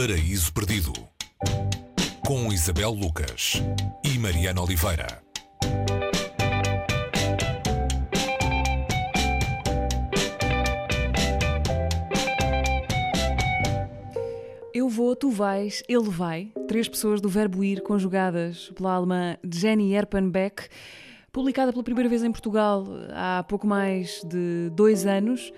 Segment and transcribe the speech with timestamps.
[0.00, 0.94] Paraíso Perdido
[2.26, 3.62] com Isabel Lucas
[4.02, 5.22] e Mariana Oliveira.
[14.72, 16.50] Eu vou, tu vais, ele vai.
[16.66, 20.66] Três pessoas do verbo ir conjugadas pela alemã Jenny Erpenbeck,
[21.30, 25.52] publicada pela primeira vez em Portugal há pouco mais de dois anos.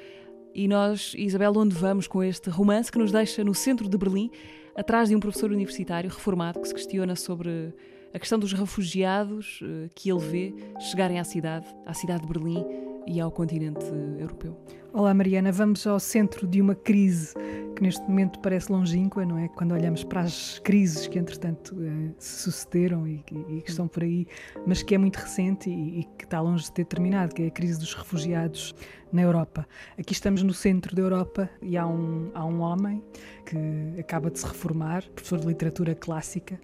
[0.54, 4.30] E nós, Isabel, onde vamos com este romance que nos deixa no centro de Berlim,
[4.76, 7.74] atrás de um professor universitário reformado que se questiona sobre
[8.12, 12.64] a questão dos refugiados eh, que ele vê chegarem à cidade, à cidade de Berlim
[13.06, 13.84] e ao continente
[14.18, 14.54] europeu.
[14.92, 17.32] Olá Mariana, vamos ao centro de uma crise
[17.72, 19.48] que neste momento parece longínqua, não é?
[19.48, 24.02] Quando olhamos para as crises que entretanto eh, se sucederam e, e, que estão por
[24.02, 24.26] aí,
[24.66, 27.46] mas que é muito recente e, e, que está longe de ter terminado, que é
[27.46, 28.74] a crise dos refugiados
[29.12, 29.66] na Europa.
[29.98, 33.02] Aqui estamos no centro da Europa e há um, há um homem
[33.44, 36.58] que acaba de se reformar, professor de literatura clássica,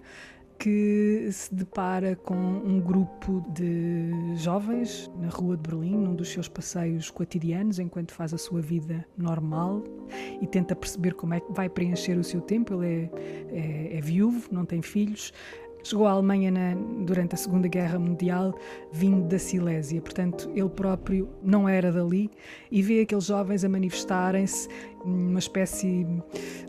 [0.59, 6.49] que se depara com um grupo de jovens na rua de Berlim, num dos seus
[6.49, 9.81] passeios cotidianos, enquanto faz a sua vida normal
[10.41, 12.73] e tenta perceber como é que vai preencher o seu tempo.
[12.83, 13.09] Ele
[13.51, 15.33] é, é, é viúvo, não tem filhos,
[15.81, 18.53] Chegou à Alemanha na, durante a Segunda Guerra Mundial,
[18.91, 22.29] vindo da Silésia, portanto, ele próprio não era dali
[22.69, 24.67] e vê aqueles jovens a manifestarem-se
[25.05, 26.05] numa espécie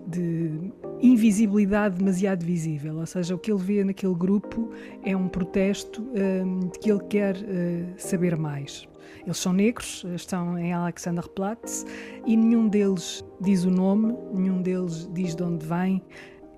[0.07, 0.73] de
[1.03, 4.71] invisibilidade demasiado visível, ou seja, o que ele vê naquele grupo
[5.03, 8.89] é um protesto um, de que ele quer uh, saber mais.
[9.25, 11.85] Eles são negros, estão em Alexanderplatz
[12.27, 16.03] e nenhum deles diz o nome, nenhum deles diz de onde vem,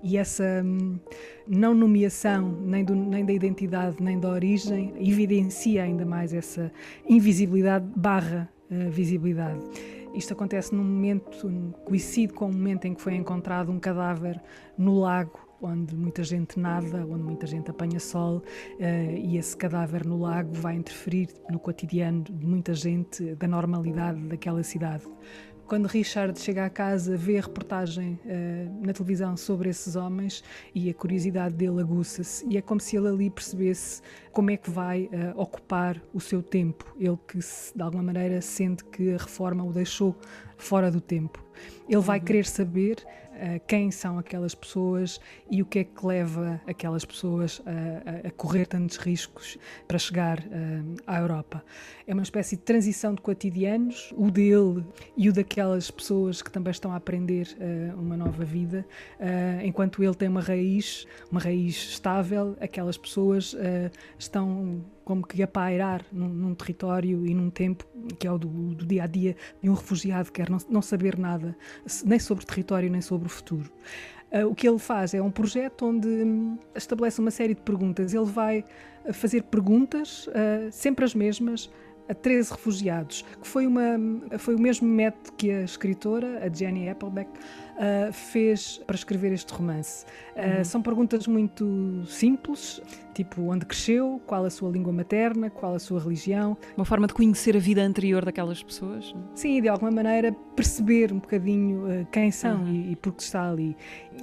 [0.03, 0.99] e essa hum,
[1.47, 6.71] não nomeação nem, do, nem, da identidade nem da origem evidencia ainda mais essa
[7.07, 9.61] invisibilidade barra uh, visibilidade.
[10.13, 11.49] Isto acontece num momento,
[11.85, 14.41] coincide com o momento em que foi encontrado um cadáver
[14.77, 20.05] no lago onde muita gente nada, onde muita gente apanha sol, uh, e esse cadáver
[20.05, 25.05] no lago vai interferir no cotidiano de muita gente, da normalidade daquela cidade.
[25.73, 30.43] Quando Richard chega à casa, vê a reportagem uh, na televisão sobre esses homens
[30.75, 33.99] e a curiosidade dele aguça-se, e é como se ele ali percebesse
[34.31, 36.95] como é que vai uh, ocupar o seu tempo.
[36.99, 40.15] Ele que, de alguma maneira, sente que a reforma o deixou
[40.63, 41.43] fora do tempo.
[41.87, 42.25] Ele vai uhum.
[42.25, 45.19] querer saber uh, quem são aquelas pessoas
[45.49, 49.57] e o que é que leva aquelas pessoas a, a correr tantos riscos
[49.87, 51.63] para chegar uh, à Europa.
[52.07, 54.83] É uma espécie de transição de cotidianos, o dele
[55.15, 58.85] e o daquelas pessoas que também estão a aprender uh, uma nova vida,
[59.63, 63.55] enquanto ele tem uma raiz, uma raiz estável, aquelas pessoas
[64.17, 67.85] estão como que a pairar num, num, território e num tempo
[68.19, 70.81] que é o do, do, dia a dia de um refugiado que quer não, não
[70.81, 71.55] saber nada,
[72.05, 73.69] nem sobre o território nem sobre o futuro.
[74.31, 78.13] Uh, o que ele faz é um projeto onde um, estabelece uma série de perguntas.
[78.13, 78.65] Ele vai
[79.11, 81.69] fazer perguntas, uh, sempre as mesmas,
[82.07, 83.97] a 13 refugiados, que foi, uma,
[84.37, 87.29] foi o mesmo método que a escritora, a Jenny Appleback,
[87.73, 90.05] uh, fez para escrever este romance.
[90.35, 90.63] Uh, uhum.
[90.63, 92.81] São perguntas muito simples,
[93.13, 96.57] tipo onde cresceu, qual a sua língua materna, qual a sua religião.
[96.75, 99.13] Uma forma de conhecer a vida anterior daquelas pessoas?
[99.35, 102.67] Sim, de alguma maneira perceber um bocadinho uh, quem são uhum.
[102.67, 103.75] e, e por que está ali.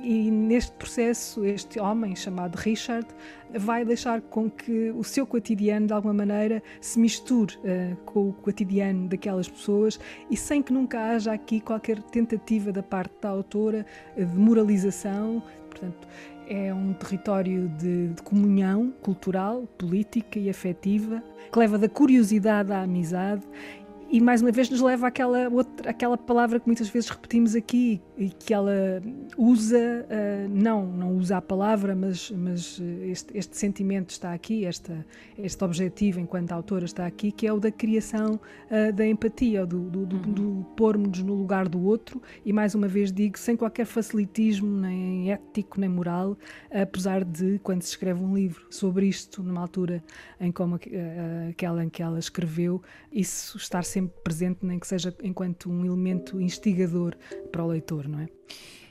[0.02, 3.06] E neste processo, este homem chamado Richard
[3.52, 7.58] vai deixar com que o seu cotidiano, de alguma maneira, se misture
[8.04, 9.98] com o cotidiano daquelas pessoas
[10.30, 13.84] e sem que nunca haja aqui qualquer tentativa da parte da autora
[14.16, 15.42] de moralização.
[15.68, 16.08] Portanto,
[16.48, 22.82] é um território de, de, comunhão cultural, política e afetiva, que leva da curiosidade à
[22.82, 23.42] amizade
[24.10, 28.02] e mais uma vez nos leva àquela, outra, àquela palavra que muitas vezes repetimos aqui
[28.20, 29.02] e que ela
[29.34, 35.06] usa, uh, não, não usa a palavra, mas, mas este, este, sentimento está aqui, esta,
[35.38, 38.38] este objetivo enquanto autora está aqui, que é o da criação
[38.70, 40.32] uh, da empatia, do, do, do, uhum.
[40.32, 45.32] do pôr-nos no lugar do outro e mais uma vez digo, sem qualquer facilitismo, nem
[45.32, 46.36] ético, nem moral,
[46.70, 50.04] apesar de, quando se escreve um livro sobre isto, numa altura
[50.38, 50.80] em como uh,
[51.48, 56.38] aquela em que ela escreveu, isso estar sempre presente, nem que seja enquanto um elemento
[56.38, 57.16] instigador
[57.50, 58.28] para o leitor, não é?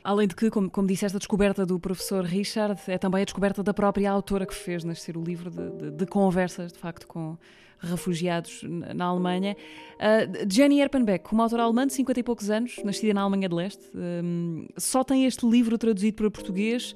[0.03, 3.61] Além de que, como, como disseste, a descoberta do professor Richard é também a descoberta
[3.61, 7.37] da própria autora que fez nascer o livro de, de, de conversas, de facto, com
[7.79, 9.55] refugiados na Alemanha.
[9.95, 13.55] Uh, Jenny Erpenbeck, uma autora alemã de 50 e poucos anos, nascida na Alemanha de
[13.55, 16.93] Leste, um, só tem este livro traduzido para português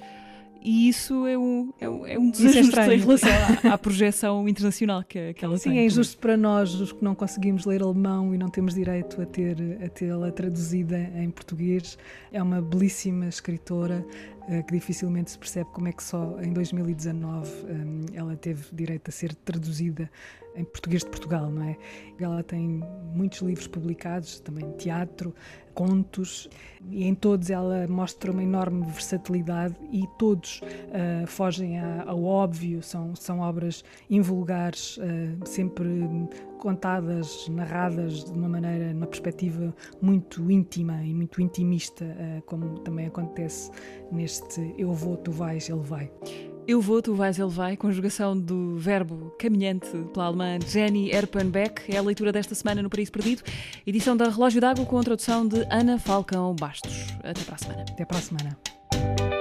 [0.64, 3.30] e isso é um, é um, é um desajuste é em relação
[3.64, 5.74] à, à, projeção internacional que, que ela Sim, tem.
[5.74, 9.22] Sim, é injusto para nós, os que não conseguimos ler alemão e não temos direito
[9.22, 11.98] a ter a tê-la traduzida em português.
[12.32, 14.06] É uma belíssima escritora
[14.48, 19.08] eh, que dificilmente se percebe como é que só em 2019 um, ela teve direito
[19.08, 20.10] a ser traduzida
[20.56, 21.78] em português de Portugal, não é?
[22.20, 22.82] Ela tem
[23.14, 25.34] muitos livros publicados, também teatro,
[25.74, 26.50] contos,
[26.90, 33.16] e em todos ela mostra uma enorme versatilidade e todos uh, fogem ao óbvio, são,
[33.16, 35.88] são obras invulgares, uh, sempre
[36.60, 43.08] contadas, narradas de uma maneira, numa perspectiva muito íntima e muito intimista, uh, como também
[43.08, 43.72] acontece
[44.12, 46.12] neste Eu vou, tu vais, ele vai.
[46.66, 51.98] Eu vou, tu vais, ele vai, conjugação do verbo caminhante pela alemã Jenny Erpenbeck, é
[51.98, 53.44] a leitura desta semana no Paraíso Perdido,
[53.86, 57.08] edição da Relógio d'Água com a tradução de Ana Falcão Bastos.
[57.22, 57.86] Até para a semana.
[57.90, 59.33] Até para a semana.